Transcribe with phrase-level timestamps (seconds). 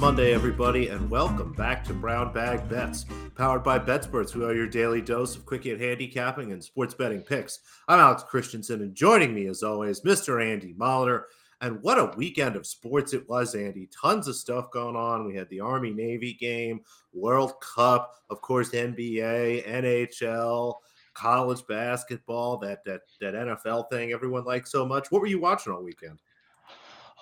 [0.00, 3.04] Monday, everybody, and welcome back to Brown Bag Bets,
[3.36, 4.34] powered by BetSports.
[4.34, 7.58] We are your daily dose of quick hit handicapping and sports betting picks.
[7.86, 10.42] I'm Alex Christensen, and joining me, as always, Mr.
[10.42, 11.24] Andy Molitor.
[11.60, 13.90] And what a weekend of sports it was, Andy.
[14.00, 15.26] Tons of stuff going on.
[15.26, 16.80] We had the Army Navy game,
[17.12, 20.76] World Cup, of course, NBA, NHL,
[21.12, 25.10] college basketball, that that that NFL thing everyone likes so much.
[25.10, 26.18] What were you watching all weekend?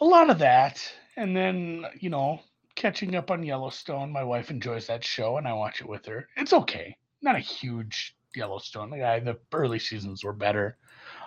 [0.01, 0.81] A lot of that.
[1.17, 2.41] And then, you know,
[2.79, 4.13] catching up on Yellowstone.
[4.13, 6.29] My wife enjoys that show and I watch it with her.
[6.37, 6.97] It's okay.
[7.21, 8.91] Not a huge Yellowstone.
[8.91, 10.79] The, early seasons were better.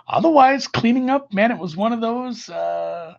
[0.08, 2.48] Otherwise, cleaning up, man, it was one of those.
[2.48, 3.14] Uh,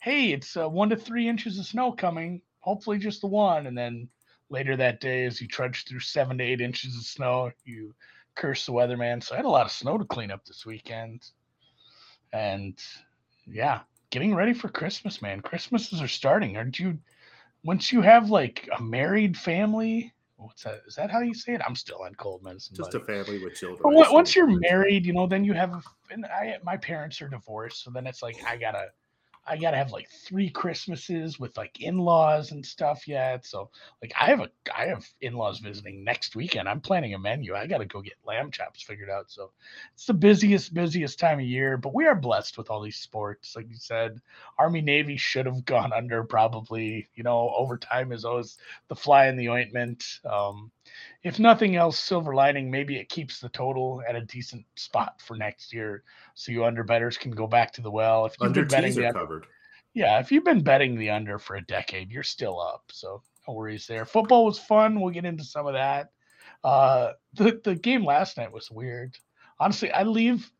[0.00, 2.40] hey, it's uh, one to three inches of snow coming.
[2.60, 3.66] Hopefully, just the one.
[3.66, 4.08] And then
[4.48, 7.94] later that day, as you trudge through seven to eight inches of snow, you
[8.34, 9.22] curse the weatherman.
[9.22, 11.22] So I had a lot of snow to clean up this weekend.
[12.32, 12.78] And
[13.46, 15.42] yeah, getting ready for Christmas, man.
[15.42, 16.56] Christmases are starting.
[16.56, 16.98] Aren't you?
[17.64, 20.82] Once you have like a married family, what's that?
[20.86, 21.62] Is that how you say it?
[21.66, 22.76] I'm still on cold medicine.
[22.76, 23.02] Just buddy.
[23.02, 23.80] a family with children.
[23.82, 25.84] But once you're married, you know, then you have.
[26.10, 28.88] And I, my parents are divorced, so then it's like I gotta
[29.46, 33.44] I gotta have like three Christmases with like in-laws and stuff yet.
[33.44, 33.70] So
[34.00, 36.68] like I have a I have in-laws visiting next weekend.
[36.68, 37.54] I'm planning a menu.
[37.54, 39.30] I gotta go get lamb chops figured out.
[39.30, 39.50] So
[39.94, 43.54] it's the busiest, busiest time of year, but we are blessed with all these sports.
[43.56, 44.20] Like you said,
[44.58, 48.56] Army Navy should have gone under probably, you know, overtime is always
[48.88, 50.20] the fly in the ointment.
[50.24, 50.70] Um,
[51.22, 55.36] if nothing else, silver lining, maybe it keeps the total at a decent spot for
[55.36, 56.02] next year,
[56.34, 58.26] so you under betters can go back to the well.
[58.26, 59.46] If you've under been betting the covered.
[59.94, 63.54] yeah, if you've been betting the under for a decade, you're still up, so no
[63.54, 64.04] worries there.
[64.04, 65.00] Football was fun.
[65.00, 66.10] We'll get into some of that.
[66.62, 69.16] Uh, the the game last night was weird.
[69.60, 70.50] Honestly, I leave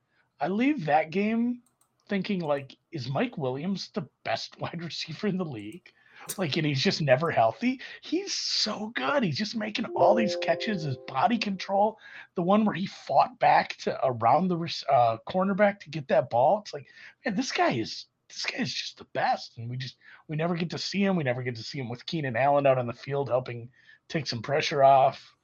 [0.40, 1.62] I leave that game
[2.08, 5.90] thinking like, is Mike Williams the best wide receiver in the league?
[6.38, 7.80] like and he's just never healthy.
[8.02, 9.22] He's so good.
[9.22, 11.98] He's just making all these catches his body control.
[12.34, 14.56] The one where he fought back to around the
[14.90, 16.60] uh, cornerback to get that ball.
[16.60, 16.86] It's like
[17.24, 19.58] man this guy is this guy is just the best.
[19.58, 19.96] And we just
[20.28, 21.16] we never get to see him.
[21.16, 23.68] We never get to see him with keenan allen out on the field helping
[24.08, 25.34] take some pressure off.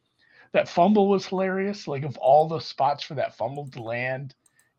[0.52, 1.86] That fumble was hilarious.
[1.86, 4.34] Like of all the spots for that fumble to land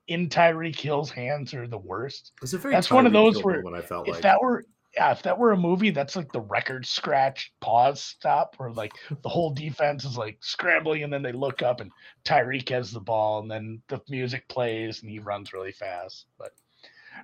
[0.08, 2.34] in Tyreek Hill's hands are the worst.
[2.74, 4.24] That's one of those where I felt if like.
[4.24, 4.66] that were
[4.96, 8.92] yeah, if that were a movie, that's like the record scratch pause stop where like
[9.22, 11.92] the whole defense is like scrambling and then they look up and
[12.26, 16.26] Tyreek has the ball and then the music plays and he runs really fast.
[16.38, 16.52] But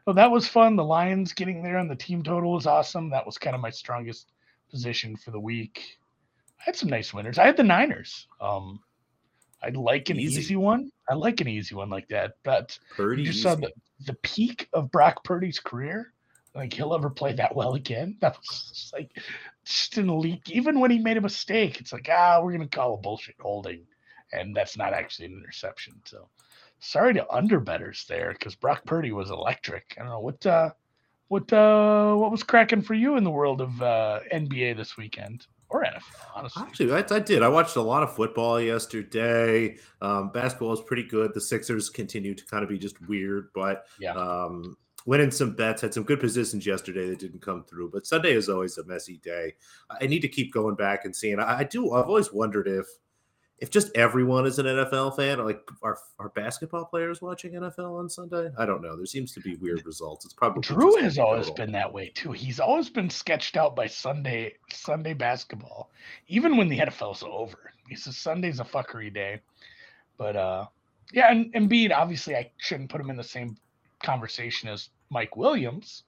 [0.06, 0.75] well, that was fun.
[0.77, 3.09] The Lions getting there and the team total was awesome.
[3.09, 4.31] That was kind of my strongest
[4.72, 5.97] position for the week.
[6.59, 7.38] I had some nice winners.
[7.38, 8.27] I had the Niners.
[8.39, 8.79] Um,
[9.61, 10.39] I like an easy.
[10.39, 10.89] easy one.
[11.09, 12.33] I like an easy one like that.
[12.44, 13.72] But Purdy you saw the,
[14.06, 16.13] the peak of Brock Purdy's career
[16.56, 18.18] like he'll ever play that well again.
[18.22, 19.12] That was just like
[19.63, 20.50] just an elite.
[20.50, 23.85] Even when he made a mistake, it's like ah, we're gonna call a bullshit holding,
[24.31, 26.02] and that's not actually an interception.
[26.06, 26.30] So
[26.80, 29.96] sorry to underbetters there because Brock Purdy was electric.
[29.97, 30.72] I don't know what uh
[31.28, 35.47] what uh what was cracking for you in the world of uh NBA this weekend
[35.69, 36.02] or NFL,
[36.36, 36.63] honestly.
[36.66, 37.44] Actually, I, I, did.
[37.44, 39.78] I watched a lot of football yesterday.
[40.02, 41.34] Um, basketball was pretty good.
[41.34, 44.13] The Sixers continue to kind of be just weird, but yeah.
[44.13, 47.90] um, winning some bets, had some good positions yesterday that didn't come through.
[47.90, 49.53] But Sunday is always a messy day.
[49.90, 51.40] I need to keep going back and seeing.
[51.40, 51.94] I, I do.
[51.94, 52.85] I've always wondered if
[53.59, 58.09] if just everyone is an NFL fan, like are are basketball players watching NFL on
[58.09, 58.51] Sunday?
[58.57, 58.95] I don't know.
[58.95, 60.25] There seems to be weird results.
[60.25, 62.34] It's probably Drew has always been that way too.
[62.34, 65.89] He's always been sketched out by Sunday Sunday basketball,
[66.28, 67.72] even when the NFL's over.
[67.88, 69.39] He says Sunday's a fuckery day,
[70.18, 70.66] but uh,
[71.13, 73.57] yeah, and Embiid obviously I shouldn't put him in the same
[74.03, 76.03] conversation as Mike Williams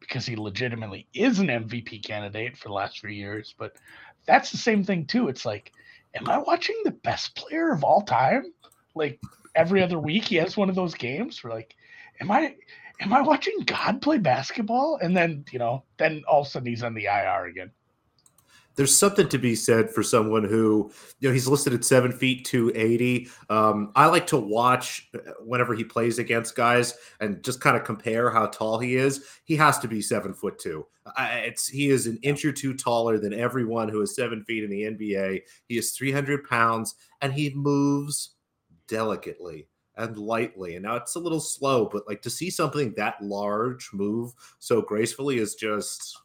[0.00, 3.54] because he legitimately is an MVP candidate for the last three years.
[3.56, 3.76] But
[4.26, 5.28] that's the same thing too.
[5.28, 5.72] It's like,
[6.14, 8.52] am I watching the best player of all time?
[8.94, 9.20] Like
[9.54, 11.76] every other week, he has one of those games where like,
[12.20, 12.56] am I
[13.00, 14.98] am I watching God play basketball?
[15.00, 17.70] And then you know, then all of a sudden he's on the IR again
[18.74, 20.90] there's something to be said for someone who,
[21.20, 23.28] you know, he's listed at seven feet two eighty.
[23.50, 27.84] Um, I like to watch uh, whenever he plays against guys and just kind of
[27.84, 29.24] compare how tall he is.
[29.44, 30.86] He has to be seven foot two.
[31.18, 34.70] it's he is an inch or two taller than everyone who is seven feet in
[34.70, 35.40] the NBA.
[35.68, 38.34] He is three hundred pounds and he moves
[38.88, 40.76] delicately and lightly.
[40.76, 44.80] And now it's a little slow, but like to see something that large move so
[44.80, 46.18] gracefully is just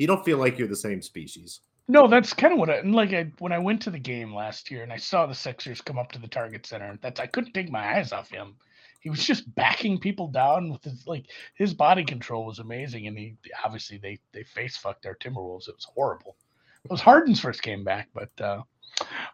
[0.00, 1.60] you don't feel like you're the same species.
[1.86, 3.12] No, that's kind of what I and like.
[3.12, 5.98] I when I went to the game last year and I saw the Sixers come
[5.98, 6.98] up to the Target Center.
[7.02, 8.56] That's I couldn't take my eyes off him.
[9.00, 13.18] he was just backing people down with his like his body control was amazing, and
[13.18, 15.68] he obviously they they face fucked our Timberwolves.
[15.68, 16.34] It was horrible.
[16.82, 18.62] It was Harden's first game back, but uh,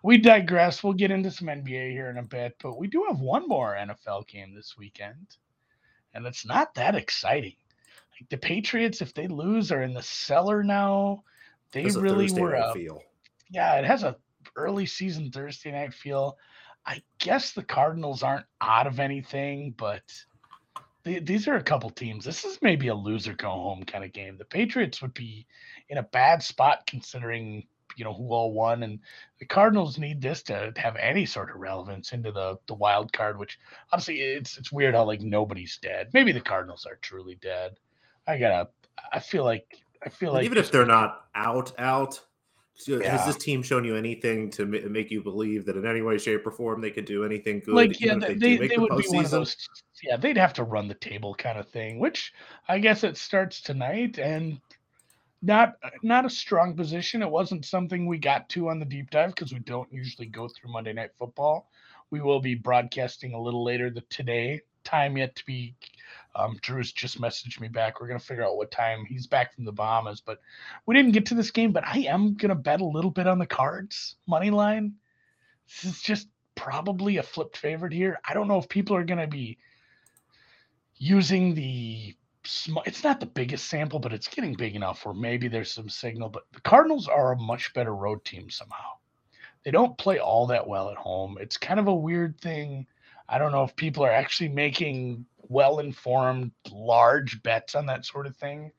[0.03, 0.83] we digress.
[0.83, 3.77] We'll get into some NBA here in a bit, but we do have one more
[3.77, 5.37] NFL game this weekend,
[6.13, 7.55] and it's not that exciting.
[8.21, 11.23] Like the Patriots, if they lose, are in the cellar now.
[11.73, 12.55] They really were.
[12.55, 13.03] A, feel.
[13.51, 14.17] Yeah, it has a
[14.57, 16.39] early season Thursday night feel.
[16.87, 20.03] I guess the Cardinals aren't out of anything, but
[21.03, 22.25] they, these are a couple teams.
[22.25, 24.39] This is maybe a loser go home kind of game.
[24.39, 25.47] The Patriots would be
[25.89, 27.67] in a bad spot considering
[27.97, 29.01] you know who all won, and
[29.39, 33.39] the Cardinals need this to have any sort of relevance into the the wild card.
[33.39, 33.59] Which
[33.93, 36.11] honestly, it's it's weird how like nobody's dead.
[36.13, 37.79] Maybe the Cardinals are truly dead.
[38.27, 38.69] I gotta.
[39.13, 39.67] I feel like
[40.05, 42.21] I feel like even if they're not out out,
[42.87, 43.17] yeah.
[43.17, 46.47] Has this team shown you anything to make you believe that in any way, shape,
[46.47, 47.75] or form they could do anything good?
[47.75, 49.57] Like, yeah, they, they, they, they would be one of those.
[50.03, 52.35] Yeah, they'd have to run the table kind of thing, which
[52.69, 54.61] I guess it starts tonight, and
[55.41, 57.23] not not a strong position.
[57.23, 60.49] It wasn't something we got to on the deep dive because we don't usually go
[60.49, 61.71] through Monday Night Football.
[62.11, 65.75] We will be broadcasting a little later the today time yet to be
[66.37, 68.01] um, Drew's just messaged me back.
[68.01, 70.39] We're gonna figure out what time he's back from the Bahamas, but
[70.85, 71.73] we didn't get to this game.
[71.73, 74.95] But I am gonna bet a little bit on the cards money line.
[75.67, 78.19] This is just probably a flipped favorite here.
[78.29, 79.59] I don't know if people are gonna be
[80.99, 82.83] using the small.
[82.87, 86.29] It's not the biggest sample, but it's getting big enough where maybe there's some signal.
[86.29, 88.93] But the Cardinals are a much better road team somehow.
[89.65, 91.39] They don't play all that well at home.
[91.41, 92.87] It's kind of a weird thing.
[93.29, 98.27] I don't know if people are actually making well informed, large bets on that sort
[98.27, 98.73] of thing.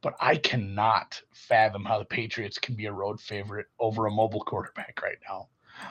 [0.00, 4.42] But I cannot fathom how the Patriots can be a road favorite over a mobile
[4.42, 5.48] quarterback right now.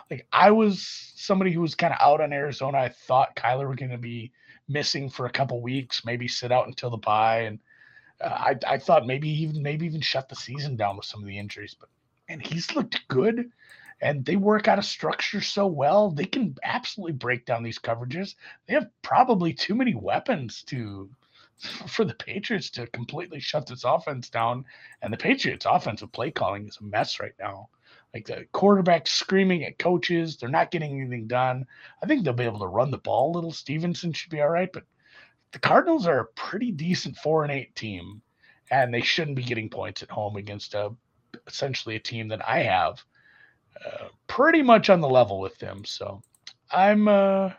[0.10, 2.78] Like I was somebody who was kind of out on Arizona.
[2.80, 4.32] I thought Kyler were going to be
[4.68, 7.60] missing for a couple weeks, maybe sit out until the bye, and
[8.22, 11.28] uh, I, I thought maybe even maybe even shut the season down with some of
[11.28, 11.76] the injuries.
[11.80, 11.90] But
[12.28, 13.50] and he's looked good
[14.02, 18.36] and they work out a structure so well they can absolutely break down these coverages.
[18.68, 21.10] They have probably too many weapons to
[21.88, 24.66] for the patriots to completely shut this offense down.
[25.02, 27.70] And the patriots offensive play calling is a mess right now.
[28.14, 31.66] Like the quarterback screaming at coaches they're not getting anything done.
[32.04, 33.52] I think they'll be able to run the ball a little.
[33.52, 34.84] Stevenson should be all right but
[35.52, 38.22] the cardinals are a pretty decent four and eight team
[38.70, 40.92] and they shouldn't be getting points at home against a
[41.48, 43.04] essentially a team that i have
[44.28, 45.84] pretty much on the level with them.
[45.86, 46.22] So
[46.72, 47.52] I'm uh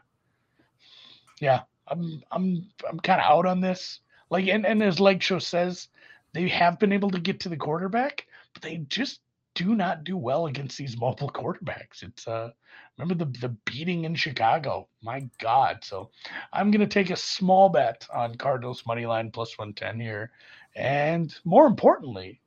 [1.40, 4.00] yeah, I'm I'm I'm kind of out on this.
[4.30, 5.88] Like and, and as Leg Show says,
[6.32, 9.20] they have been able to get to the quarterback, but they just
[9.54, 12.02] do not do well against these mobile quarterbacks.
[12.02, 12.50] It's uh
[12.96, 14.88] remember the the beating in Chicago.
[15.02, 15.84] My God.
[15.84, 16.10] So
[16.52, 20.30] I'm gonna take a small bet on Cardinals money line plus 110 here.
[20.74, 22.40] And more importantly,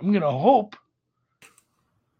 [0.00, 0.76] I'm gonna hope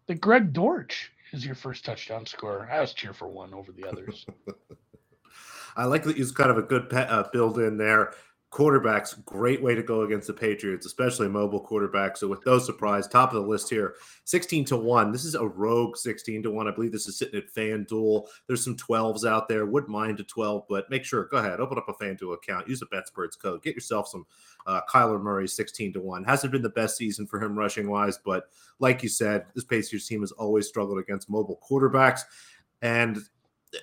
[0.07, 2.69] that Greg Dortch is your first touchdown scorer.
[2.71, 4.25] I was cheer for one over the others.
[5.77, 8.13] I like that he's kind of a good uh, build in there
[8.51, 12.19] quarterbacks, great way to go against the Patriots, especially mobile quarterbacks.
[12.19, 15.11] So with those surprise, top of the list here, 16 to 1.
[15.11, 16.67] This is a rogue 16 to 1.
[16.67, 18.25] I believe this is sitting at FanDuel.
[18.47, 19.65] There's some 12s out there.
[19.65, 22.81] Wouldn't mind a 12, but make sure, go ahead, open up a FanDuel account, use
[22.81, 24.25] a BetSperts code, get yourself some
[24.65, 26.23] uh, Kyler Murray 16 to 1.
[26.23, 28.45] Hasn't been the best season for him rushing wise, but
[28.79, 32.21] like you said, this Patriots team has always struggled against mobile quarterbacks.
[32.81, 33.19] And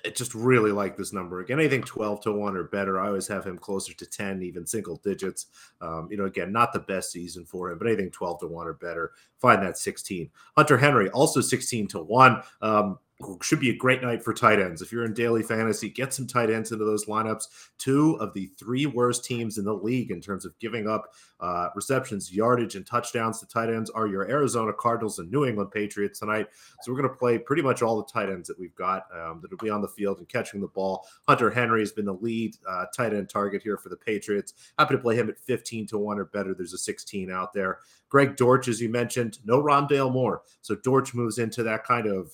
[0.03, 1.41] I just really like this number.
[1.41, 4.65] Again, anything 12 to 1 or better, I always have him closer to 10, even
[4.65, 5.47] single digits.
[5.79, 8.67] Um, you know, again, not the best season for him, but anything 12 to 1
[8.67, 10.29] or better, find that 16.
[10.57, 12.41] Hunter Henry, also 16 to 1.
[12.61, 12.99] Um,
[13.41, 14.81] should be a great night for tight ends.
[14.81, 17.47] If you're in daily fantasy, get some tight ends into those lineups.
[17.77, 21.69] Two of the three worst teams in the league in terms of giving up uh,
[21.75, 26.19] receptions, yardage, and touchdowns to tight ends are your Arizona Cardinals and New England Patriots
[26.19, 26.47] tonight.
[26.81, 29.39] So we're going to play pretty much all the tight ends that we've got um,
[29.41, 31.07] that will be on the field and catching the ball.
[31.27, 34.53] Hunter Henry has been the lead uh, tight end target here for the Patriots.
[34.77, 36.53] Happy to play him at 15 to 1 or better.
[36.53, 37.79] There's a 16 out there.
[38.09, 40.41] Greg Dortch, as you mentioned, no Rondale Moore.
[40.61, 42.31] So Dortch moves into that kind of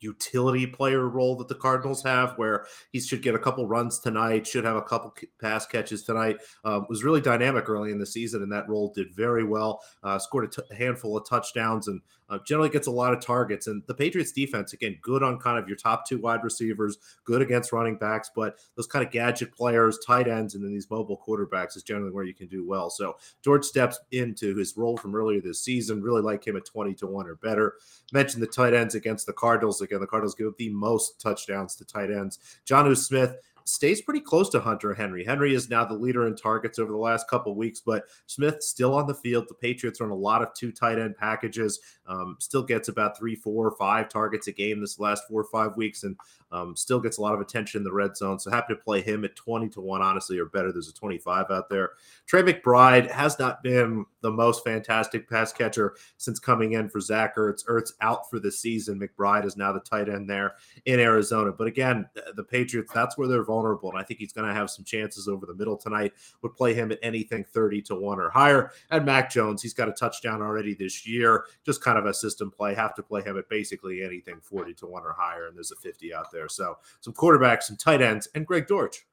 [0.00, 4.46] utility player role that the Cardinals have, where he should get a couple runs tonight,
[4.46, 6.38] should have a couple pass catches tonight.
[6.64, 9.80] Um, was really dynamic early in the season, and that role did very well.
[10.02, 13.66] Uh, scored a t- handful of touchdowns and uh, generally gets a lot of targets.
[13.66, 17.42] And the Patriots defense, again, good on kind of your top two wide receivers, good
[17.42, 21.20] against running backs, but those kind of gadget players, tight ends, and then these mobile
[21.26, 22.90] quarterbacks is generally where you can do well.
[22.90, 26.02] So Dortch steps into his role from earlier this season.
[26.02, 27.74] Really like him at 20 to 1 or better.
[28.12, 31.74] Mentioned the tight ends against the Cardinals Again, the Cardinals give up the most touchdowns
[31.76, 32.38] to tight ends.
[32.66, 33.36] Jonnu Smith
[33.68, 35.24] stays pretty close to Hunter Henry.
[35.24, 38.94] Henry is now the leader in targets over the last couple weeks, but Smith still
[38.94, 39.46] on the field.
[39.48, 41.80] The Patriots run a lot of two tight end packages.
[42.06, 45.76] Um, still gets about three, four, five targets a game this last four or five
[45.76, 46.16] weeks, and
[46.50, 48.38] um, still gets a lot of attention in the red zone.
[48.38, 50.72] So happy to play him at 20 to 1, honestly, or better.
[50.72, 51.90] There's a 25 out there.
[52.26, 57.36] Trey McBride has not been the most fantastic pass catcher since coming in for Zach
[57.36, 57.64] Ertz.
[57.66, 58.98] Ertz out for the season.
[58.98, 60.54] McBride is now the tight end there
[60.86, 61.52] in Arizona.
[61.52, 63.90] But again, the Patriots, that's where they're vulnerable.
[63.90, 66.12] And I think he's going to have some chances over the middle tonight.
[66.42, 68.72] Would play him at anything 30 to 1 or higher.
[68.90, 71.44] And Mac Jones, he's got a touchdown already this year.
[71.64, 72.74] Just kind of a system play.
[72.74, 75.46] Have to play him at basically anything 40 to 1 or higher.
[75.46, 76.48] And there's a 50 out there.
[76.48, 79.06] So some quarterbacks, some tight ends, and Greg Dortch.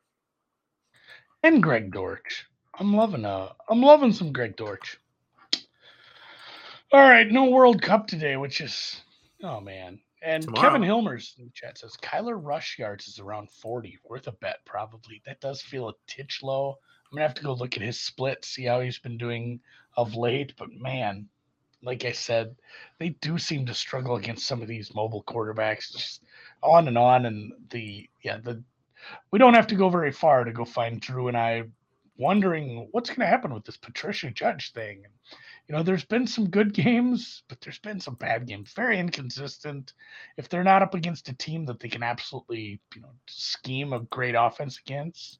[1.43, 2.47] And Greg Dortch.
[2.77, 4.99] I'm loving uh I'm loving some Greg Dortch.
[6.91, 9.01] All right, no World Cup today, which is
[9.43, 9.99] oh man.
[10.21, 10.71] And Tomorrow.
[10.71, 13.99] Kevin Hilmers in the chat says Kyler rush yards is around 40.
[14.09, 15.21] Worth a bet, probably.
[15.25, 16.77] That does feel a titch low.
[17.11, 19.59] I'm gonna have to go look at his split, see how he's been doing
[19.95, 20.53] of late.
[20.57, 21.29] But man,
[21.83, 22.55] like I said,
[22.99, 26.23] they do seem to struggle against some of these mobile quarterbacks, just
[26.63, 27.25] on and on.
[27.25, 28.63] And the yeah, the
[29.31, 31.65] we don't have to go very far to go find Drew and I
[32.17, 35.03] wondering what's going to happen with this Patricia Judge thing.
[35.67, 38.73] You know, there's been some good games, but there's been some bad games.
[38.73, 39.93] Very inconsistent.
[40.37, 44.01] If they're not up against a team that they can absolutely, you know, scheme a
[44.01, 45.39] great offense against,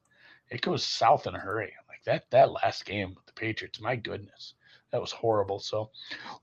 [0.50, 1.72] it goes south in a hurry.
[1.88, 4.54] Like that that last game with the Patriots, my goodness.
[4.92, 5.58] That was horrible.
[5.58, 5.90] So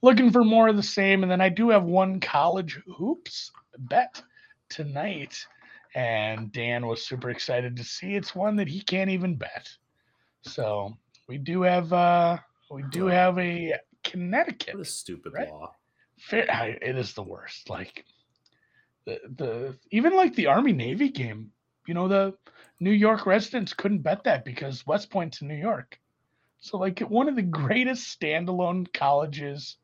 [0.01, 1.23] looking for more of the same.
[1.23, 4.21] And then I do have one college hoops bet
[4.69, 5.45] tonight.
[5.95, 9.69] And Dan was super excited to see it's one that he can't even bet.
[10.43, 10.97] So
[11.27, 12.37] we do have uh
[12.71, 13.73] we do have a
[14.03, 14.75] Connecticut.
[14.75, 15.49] What a stupid right?
[15.49, 15.73] law.
[16.19, 17.69] Fair, it is the worst.
[17.69, 18.05] Like
[19.05, 21.51] the the even like the Army Navy game,
[21.87, 22.33] you know, the
[22.79, 25.99] New York residents couldn't bet that because West Point's in New York.
[26.59, 29.77] So like one of the greatest standalone colleges,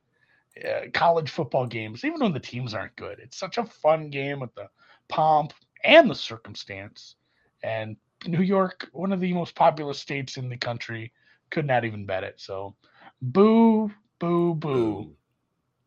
[0.64, 3.20] uh, college football games, even when the teams aren't good.
[3.20, 4.70] It's such a fun game with the
[5.10, 7.16] pomp and the circumstance.
[7.64, 11.14] And New York, one of the most populous states in the country,
[11.50, 12.40] could not even bet it.
[12.40, 12.76] So,
[13.22, 15.16] boo, boo, boo.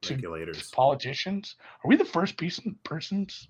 [0.02, 0.68] To, Regulators.
[0.68, 1.56] To politicians.
[1.84, 3.48] Are we the first piece, persons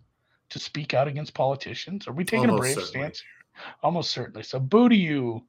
[0.51, 2.07] to speak out against politicians?
[2.07, 3.07] Are we taking Almost a brave certainly.
[3.07, 3.75] stance here?
[3.83, 4.43] Almost certainly.
[4.43, 5.45] So, boo to you,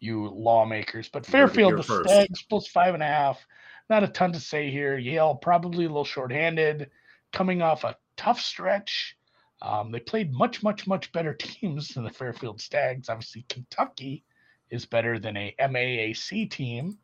[0.00, 1.08] you lawmakers.
[1.08, 2.08] But Fairfield, the first.
[2.08, 3.46] Stags plus five and a half.
[3.88, 4.98] Not a ton to say here.
[4.98, 6.90] Yale probably a little shorthanded,
[7.32, 9.16] coming off a tough stretch
[9.62, 13.08] um, they played much, much, much better teams than the Fairfield Stags.
[13.08, 14.24] Obviously, Kentucky
[14.70, 16.98] is better than a MAAC team,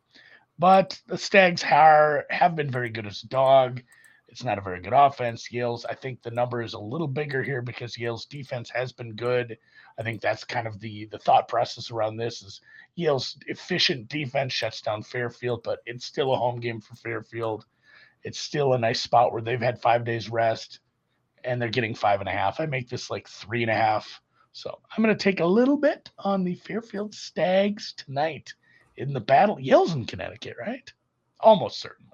[0.59, 3.81] but the Stags are, have been very good as a dog.
[4.27, 5.51] It's not a very good offense.
[5.51, 9.13] Yale's, I think the number is a little bigger here because Yale's defense has been
[9.13, 9.57] good.
[9.99, 12.59] I think that's kind of the the thought process around this is
[12.95, 17.65] Yale's efficient defense shuts down Fairfield, but it's still a home game for Fairfield.
[18.23, 20.79] It's still a nice spot where they've had five days rest
[21.43, 22.59] and they're getting five and a half.
[22.59, 24.21] I make this like three and a half.
[24.51, 28.53] So I'm going to take a little bit on the Fairfield Stags tonight
[28.97, 29.59] in the battle.
[29.59, 30.91] Yale's in Connecticut, right?
[31.39, 32.11] Almost certainly.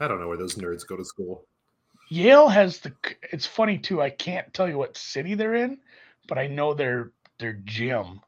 [0.00, 1.46] I don't know where those nerds go to school.
[2.10, 2.92] Yale has the.
[3.32, 4.02] It's funny too.
[4.02, 5.78] I can't tell you what city they're in,
[6.28, 8.20] but I know their their gym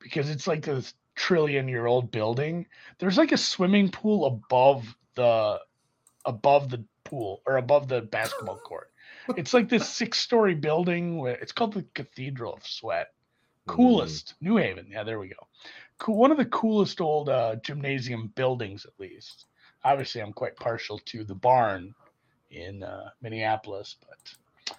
[0.00, 2.66] because it's like this trillion year old building.
[2.98, 5.60] There's like a swimming pool above the
[6.24, 8.89] above the pool or above the basketball court
[9.36, 11.18] it's like this six story building.
[11.18, 13.12] Where, it's called the Cathedral of Sweat.
[13.66, 14.48] Coolest, mm.
[14.48, 14.86] New Haven.
[14.90, 15.46] Yeah, there we go.
[15.98, 16.16] Cool.
[16.16, 19.46] One of the coolest old uh, gymnasium buildings, at least.
[19.84, 21.94] Obviously, I'm quite partial to the barn
[22.50, 24.76] in uh, Minneapolis, but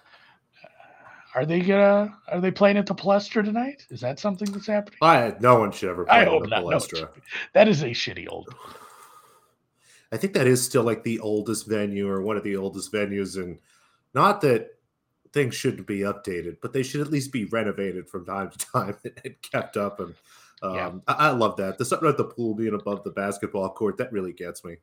[0.62, 3.86] uh, are they gonna are they playing at the Palestra tonight?
[3.90, 4.98] Is that something that's happening?
[5.02, 7.00] I no one should ever play I hope at the not, Palestra.
[7.02, 7.08] No,
[7.54, 8.54] that is a shitty old.
[10.12, 13.36] I think that is still like the oldest venue or one of the oldest venues
[13.42, 13.58] in
[14.14, 14.70] not that
[15.32, 18.96] things shouldn't be updated, but they should at least be renovated from time to time
[19.24, 20.00] and kept up.
[20.00, 20.14] And
[20.62, 20.92] um, yeah.
[21.08, 21.78] I, I, love that.
[21.78, 24.76] The something about the pool being above the basketball court that really gets me.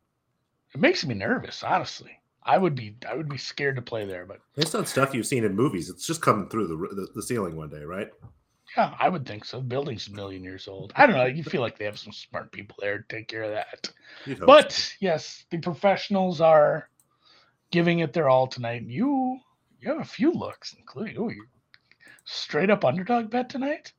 [0.74, 2.12] It makes me nervous, honestly.
[2.43, 5.27] I would be I would be scared to play there, but based on stuff you've
[5.27, 8.09] seen in movies, it's just coming through the the, the ceiling one day, right?
[8.77, 9.57] Yeah, I would think so.
[9.57, 10.93] The building's a million years old.
[10.95, 11.25] I don't know.
[11.25, 13.91] You feel like they have some smart people there to take care of that.
[14.45, 16.89] But yes, the professionals are
[17.71, 18.81] giving it their all tonight.
[18.81, 19.39] And you
[19.79, 21.45] you have a few looks, including oh, you
[22.25, 23.93] straight up underdog bet tonight.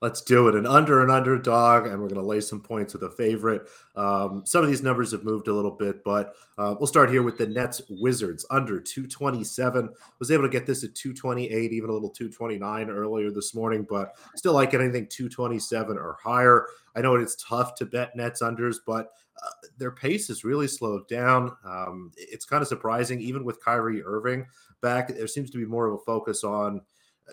[0.00, 0.54] Let's do it.
[0.54, 3.68] An under and underdog, and we're going to lay some points with a favorite.
[3.94, 7.22] Um, some of these numbers have moved a little bit, but uh, we'll start here
[7.22, 9.88] with the Nets Wizards under 227.
[10.18, 14.16] Was able to get this at 228, even a little 229 earlier this morning, but
[14.36, 16.66] still like anything 227 or higher.
[16.94, 19.10] I know it's tough to bet Nets unders, but
[19.42, 21.54] uh, their pace has really slowed down.
[21.64, 24.46] Um, it's kind of surprising, even with Kyrie Irving
[24.80, 25.08] back.
[25.08, 26.80] There seems to be more of a focus on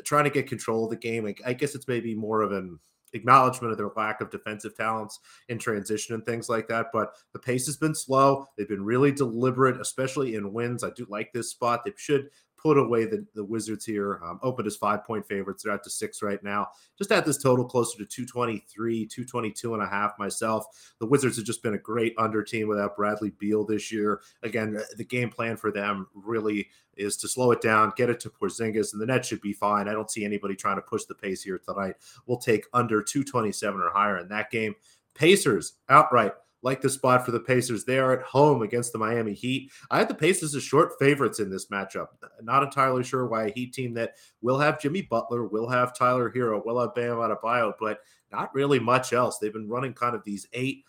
[0.04, 1.34] trying to get control of the game.
[1.46, 2.80] I guess it's maybe more of an
[3.14, 5.20] acknowledgement of their lack of defensive talents
[5.50, 6.88] in transition and things like that.
[6.92, 8.48] But the pace has been slow.
[8.58, 10.84] They've been really deliberate, especially in wins.
[10.84, 11.86] I do like this spot.
[11.86, 12.30] They should
[12.64, 14.22] put away the, the Wizards here.
[14.24, 15.64] Um, opened as five point favorites.
[15.64, 16.70] They're out to six right now.
[16.98, 20.94] Just at this total closer to 223, 222 and a half myself.
[21.00, 24.22] The Wizards have just been a great under team without Bradley Beal this year.
[24.44, 28.30] Again, the game plan for them really is to slow it down, get it to
[28.30, 29.88] Porzingis, and the net should be fine.
[29.88, 31.96] I don't see anybody trying to push the pace here tonight.
[32.28, 34.76] We'll take under 227 or higher in that game.
[35.16, 37.84] Pacers outright like the spot for the Pacers.
[37.84, 39.72] They are at home against the Miami Heat.
[39.92, 42.08] I had the Pacers as short favorites in this matchup.
[42.42, 46.32] Not entirely sure why a Heat team that will have Jimmy Butler, will have Tyler
[46.32, 48.00] Herro, will have Bam Adebayo, but
[48.32, 49.38] not really much else.
[49.38, 50.86] They've been running kind of these eight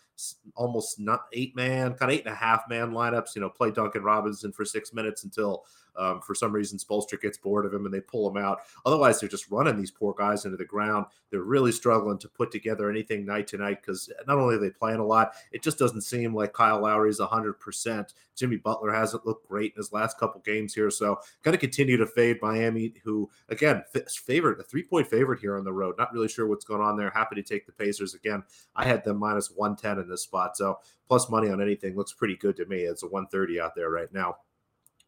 [0.55, 3.35] almost not eight man, kind of eight and a half man lineups.
[3.35, 5.65] You know, play Duncan Robinson for six minutes until
[5.97, 8.61] um, for some reason, Spoelstra gets bored of him and they pull him out.
[8.85, 11.05] Otherwise, they're just running these poor guys into the ground.
[11.29, 14.69] They're really struggling to put together anything night to night because not only are they
[14.69, 18.13] playing a lot, it just doesn't seem like Kyle Lowry is 100%.
[18.35, 20.89] Jimmy Butler hasn't looked great in his last couple games here.
[20.89, 25.57] So, going to continue to fade Miami, who, again, favorite, a three point favorite here
[25.57, 25.95] on the road.
[25.97, 27.09] Not really sure what's going on there.
[27.09, 28.43] Happy to take the Pacers again.
[28.75, 30.57] I had them minus 110 in this spot.
[30.57, 32.79] So, plus money on anything looks pretty good to me.
[32.79, 34.37] It's a 130 out there right now.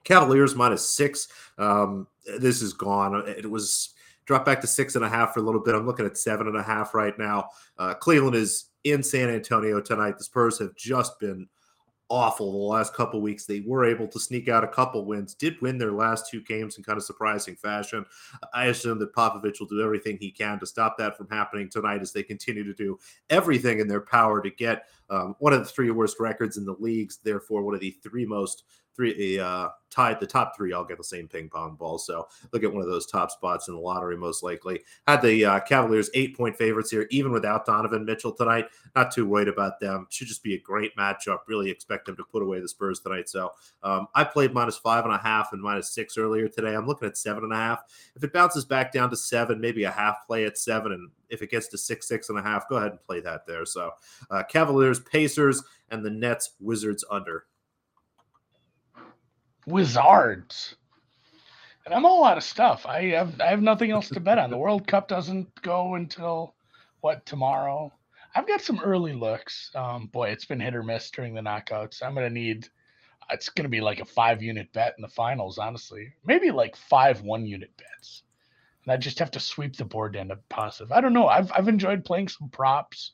[0.03, 1.27] Cavaliers minus six.
[1.57, 2.07] Um,
[2.39, 3.27] this is gone.
[3.27, 3.93] It was
[4.25, 5.75] dropped back to six and a half for a little bit.
[5.75, 7.50] I'm looking at seven and a half right now.
[7.77, 10.17] Uh, Cleveland is in San Antonio tonight.
[10.17, 11.48] The Spurs have just been
[12.09, 13.46] awful the last couple weeks.
[13.46, 16.77] They were able to sneak out a couple wins, did win their last two games
[16.77, 18.05] in kind of surprising fashion.
[18.53, 22.01] I assume that Popovich will do everything he can to stop that from happening tonight
[22.01, 25.65] as they continue to do everything in their power to get um, one of the
[25.65, 28.63] three worst records in the leagues, therefore one of the three most
[28.98, 30.74] three uh, tied the top three.
[30.74, 31.98] I'll get the same ping pong ball.
[32.00, 34.81] So look at one of those top spots in the lottery, most likely.
[35.07, 38.65] Had the uh, Cavaliers eight point favorites here, even without Donovan Mitchell tonight.
[38.96, 40.07] Not too worried about them.
[40.09, 41.39] Should just be a great matchup.
[41.48, 43.29] Really expect them to put away the Spurs tonight.
[43.29, 43.51] So
[43.83, 46.75] um, I played minus five and a half and minus six earlier today.
[46.75, 47.83] I'm looking at seven and a half.
[48.15, 51.42] If it bounces back down to seven, maybe a half play at seven, and if
[51.42, 53.66] it gets to six, six and a half, go ahead and play that there.
[53.66, 53.92] So
[54.29, 57.46] uh, Cavaliers, Pacers, and the Nets, Wizards under.
[59.66, 60.75] Wizards.
[61.85, 62.85] And I'm all out of stuff.
[62.85, 64.50] I have I have nothing else to bet on.
[64.50, 66.55] The World Cup doesn't go until
[67.01, 67.92] what tomorrow.
[68.35, 69.72] I've got some early looks.
[69.74, 72.03] Um, boy, it's been hit or miss during the knockouts.
[72.03, 72.68] I'm gonna need.
[73.31, 75.57] It's gonna be like a five unit bet in the finals.
[75.57, 78.24] Honestly, maybe like five one unit bets.
[78.88, 80.94] And I just have to sweep the board end up positive.
[80.94, 81.28] I don't know.
[81.28, 83.12] I've I've enjoyed playing some props.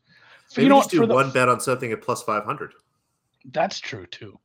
[0.55, 2.73] Maybe you know, just do the, one bet on something at plus five hundred.
[3.51, 4.39] That's true too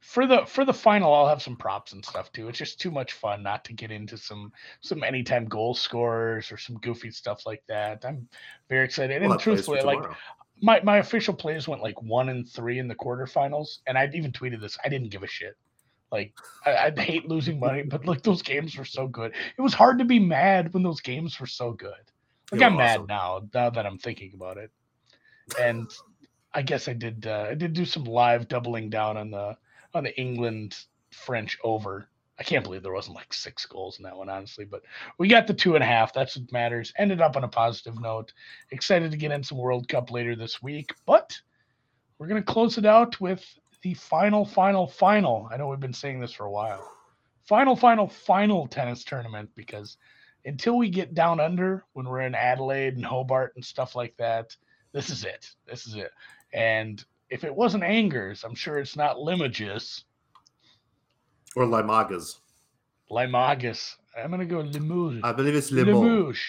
[0.00, 2.90] for the for the final i'll have some props and stuff too it's just too
[2.90, 7.46] much fun not to get into some some anytime goal scorers or some goofy stuff
[7.46, 8.28] like that i'm
[8.68, 10.02] very excited and truthfully like
[10.62, 14.32] my, my official plays went like one and three in the quarterfinals and i even
[14.32, 15.56] tweeted this i didn't give a shit
[16.12, 16.32] like
[16.64, 19.98] I, I hate losing money but like those games were so good it was hard
[19.98, 21.92] to be mad when those games were so good
[22.52, 23.06] like i'm awesome.
[23.06, 24.70] mad now now that i'm thinking about it
[25.60, 25.90] and
[26.56, 27.26] I guess I did.
[27.26, 29.56] Uh, I did do some live doubling down on the
[29.92, 30.76] on the England
[31.10, 32.08] French over.
[32.38, 34.64] I can't believe there wasn't like six goals in that one, honestly.
[34.64, 34.82] But
[35.18, 36.14] we got the two and a half.
[36.14, 36.94] That's what matters.
[36.96, 38.32] Ended up on a positive note.
[38.70, 40.94] Excited to get in some World Cup later this week.
[41.04, 41.38] But
[42.18, 43.44] we're going to close it out with
[43.82, 45.48] the final, final, final.
[45.50, 46.90] I know we've been saying this for a while.
[47.44, 49.96] Final, final, final tennis tournament because
[50.44, 54.56] until we get down under when we're in Adelaide and Hobart and stuff like that,
[54.92, 55.54] this is it.
[55.66, 56.10] This is it.
[56.52, 60.04] And if it wasn't Angers, I'm sure it's not Limoges.
[61.54, 62.38] Or Limagas.
[63.10, 63.96] Limagas.
[64.16, 65.20] I'm going to go Limoges.
[65.22, 66.00] I believe it's Limoges.
[66.00, 66.40] Limoges.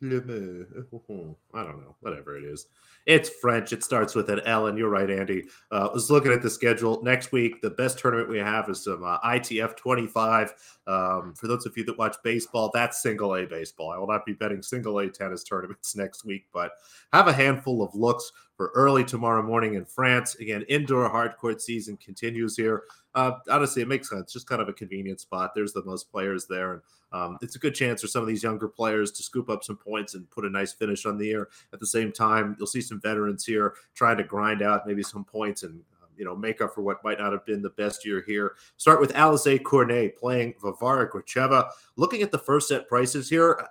[0.02, 1.96] I don't know.
[2.00, 2.66] Whatever it is.
[3.06, 3.72] It's French.
[3.72, 5.44] It starts with an L, and you're right, Andy.
[5.72, 7.60] Uh, I was looking at the schedule next week.
[7.62, 10.54] The best tournament we have is some uh, ITF 25.
[10.86, 13.90] Um, for those of you that watch baseball, that's single A baseball.
[13.90, 16.72] I will not be betting single A tennis tournaments next week, but
[17.12, 20.34] have a handful of looks for early tomorrow morning in France.
[20.34, 22.82] Again, indoor hardcourt season continues here.
[23.14, 24.32] Uh, honestly, it makes sense.
[24.32, 25.52] Just kind of a convenient spot.
[25.54, 28.42] There's the most players there, and um, it's a good chance for some of these
[28.42, 31.48] younger players to scoop up some points and put a nice finish on the year.
[31.72, 35.24] At the same time, you'll see some veterans here trying to grind out maybe some
[35.24, 38.04] points and um, you know make up for what might not have been the best
[38.04, 38.56] year here.
[38.76, 41.70] Start with Alize Cornet playing Varvara Gracheva.
[41.94, 43.68] Looking at the first set prices here,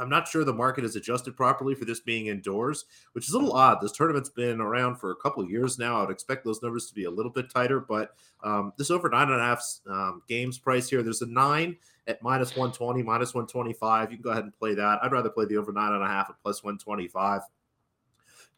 [0.00, 3.38] I'm not sure the market is adjusted properly for this being indoors, which is a
[3.38, 3.80] little odd.
[3.80, 6.02] This tournament's been around for a couple years now.
[6.02, 9.30] I'd expect those numbers to be a little bit tighter, but um, this over nine
[9.30, 14.10] and a half um, games price here, there's a nine at minus 120, minus 125.
[14.10, 14.98] You can go ahead and play that.
[15.02, 17.42] I'd rather play the over nine and a half at plus 125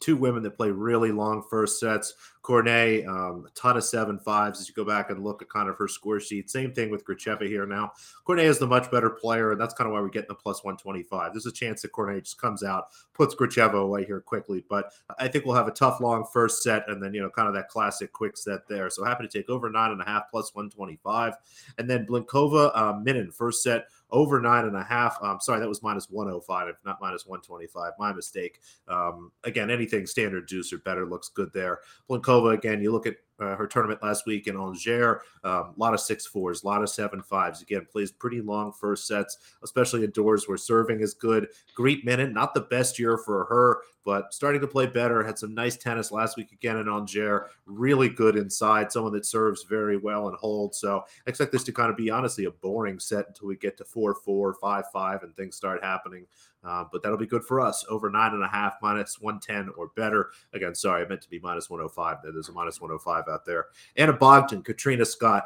[0.03, 2.15] two women that play really long first sets.
[2.43, 5.69] Cornet, um, a ton of seven fives as you go back and look at kind
[5.69, 6.51] of her score sheet.
[6.51, 7.93] Same thing with Gracheva here now.
[8.25, 10.65] Cornet is the much better player, and that's kind of why we're getting the plus
[10.65, 11.33] 125.
[11.33, 15.29] There's a chance that Cornet just comes out, puts Gracheva away here quickly, but I
[15.29, 17.69] think we'll have a tough long first set and then, you know, kind of that
[17.69, 18.91] classic quick set there.
[18.91, 21.35] So happy to take over nine and a half plus 125.
[21.79, 25.19] And then Blinkova, um, Minnen, first set over nine and a half.
[25.23, 27.93] Um, sorry, that was minus 105, not minus 125.
[27.99, 28.61] My mistake.
[28.87, 31.81] Um, again, anything standard juice or better looks good there.
[32.09, 35.21] Blinkova, again, you look at uh, her tournament last week in Angers.
[35.45, 37.63] Um, a lot of six fours, a lot of seven fives.
[37.63, 41.49] Again, plays pretty long first sets, especially indoors where serving is good.
[41.75, 45.23] Greet Minnen, not the best year for her, but starting to play better.
[45.23, 47.43] Had some nice tennis last week again in Angers.
[47.67, 50.79] Really good inside, someone that serves very well and holds.
[50.79, 53.77] So I expect this to kind of be honestly a boring set until we get
[53.79, 56.27] to four four, five five, and things start happening.
[56.65, 57.85] Uh, but that'll be good for us.
[57.89, 60.31] Over nine and a half, minus 110 or better.
[60.53, 62.19] Again, sorry, I meant to be minus 105.
[62.23, 63.67] There's a minus 105 out there.
[63.97, 65.45] Ana Bogdan, Katrina Scott.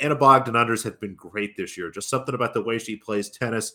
[0.00, 1.90] Ana Bogdan unders have been great this year.
[1.90, 3.74] Just something about the way she plays tennis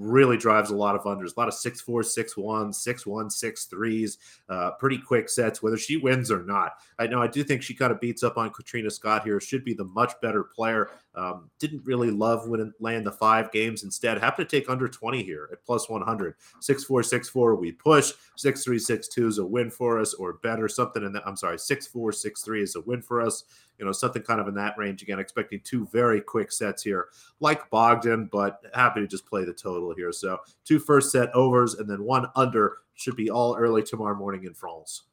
[0.00, 1.36] really drives a lot of unders.
[1.36, 5.62] A lot of six four, six one, six one, six threes, uh, pretty quick sets,
[5.62, 6.72] whether she wins or not.
[6.98, 9.40] I know I do think she kind of beats up on Katrina Scott here.
[9.40, 10.90] Should be the much better player.
[11.14, 13.82] Um, didn't really love when laying the five games.
[13.82, 16.34] Instead, happen to take under 20 here at plus 100.
[16.60, 18.12] Six four, six four, we push.
[18.36, 20.68] Six three, six two is a win for us, or better.
[20.68, 21.26] Something in that.
[21.26, 23.44] I'm sorry, six four, six three is a win for us.
[23.80, 25.02] You know, something kind of in that range.
[25.02, 27.08] Again, expecting two very quick sets here,
[27.40, 30.12] like Bogdan, but happy to just play the total here.
[30.12, 34.44] So two first set overs and then one under should be all early tomorrow morning
[34.44, 35.04] in France.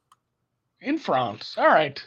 [0.82, 1.56] In France.
[1.58, 2.06] All right.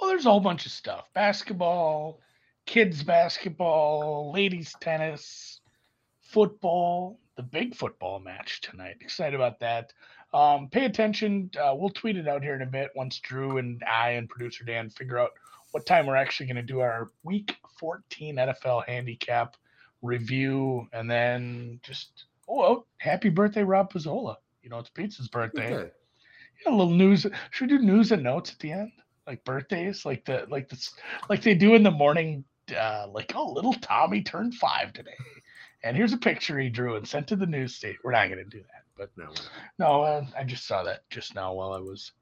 [0.00, 2.20] Well, there's a whole bunch of stuff basketball,
[2.66, 5.60] kids basketball, ladies tennis,
[6.20, 8.96] football, the big football match tonight.
[9.00, 9.92] Excited about that.
[10.32, 11.50] Um, pay attention.
[11.62, 14.64] Uh, we'll tweet it out here in a bit once Drew and I and producer
[14.64, 15.32] Dan figure out
[15.72, 19.56] what time we're actually going to do our week 14 NFL handicap
[20.02, 20.86] review.
[20.92, 24.36] And then just, oh, oh happy birthday, Rob Pizzola.
[24.62, 25.74] You know, it's Pizza's birthday.
[25.74, 25.90] Okay.
[26.66, 27.26] a little news.
[27.50, 28.92] Should we do news and notes at the end?
[29.26, 30.94] Like birthdays, like the like this,
[31.28, 32.44] like they do in the morning
[32.76, 35.16] uh, like, oh, little Tommy turned five today.
[35.84, 37.96] And here's a picture he drew and sent to the news state.
[38.04, 39.32] We're not going to do that, but no,
[39.78, 42.12] no, uh, I just saw that just now while I was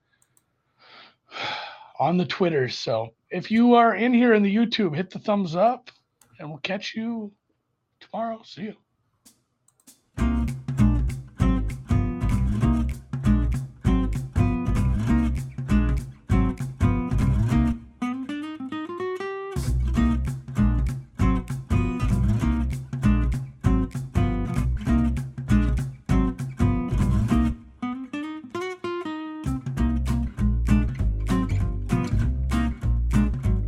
[2.01, 2.69] on the Twitter.
[2.69, 5.91] So if you are in here in the YouTube, hit the thumbs up,
[6.39, 7.31] and we'll catch you
[8.01, 8.41] tomorrow.
[8.43, 8.75] See you.